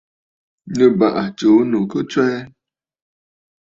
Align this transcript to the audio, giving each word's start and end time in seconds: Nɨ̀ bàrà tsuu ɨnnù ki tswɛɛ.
Nɨ̀ 0.75 0.91
bàrà 0.99 1.23
tsuu 1.37 1.57
ɨnnù 1.61 1.79
ki 1.91 1.99
tswɛɛ. 2.09 2.39